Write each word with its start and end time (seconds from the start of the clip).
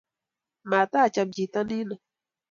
matacham 0.69 1.27
chito 1.35 1.61
nino 1.69 1.95